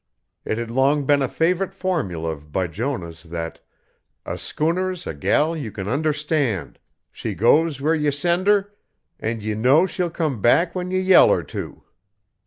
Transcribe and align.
It 0.45 0.57
had 0.57 0.71
long 0.71 1.05
been 1.05 1.21
a 1.21 1.27
favorite 1.27 1.75
formula 1.75 2.31
of 2.31 2.51
Bijonah's 2.51 3.21
that 3.21 3.59
"A 4.25 4.35
schooner's 4.35 5.05
a 5.05 5.13
gal 5.13 5.55
you 5.55 5.71
can 5.71 5.87
understand. 5.87 6.79
She 7.11 7.35
goes 7.35 7.79
where 7.79 7.93
ye 7.93 8.09
send 8.09 8.47
her, 8.47 8.73
an' 9.19 9.41
ye 9.41 9.53
know 9.53 9.85
she'll 9.85 10.09
come 10.09 10.41
back 10.41 10.73
when 10.73 10.89
ye 10.89 11.07
tell 11.07 11.29
her 11.29 11.43
to. 11.53 11.83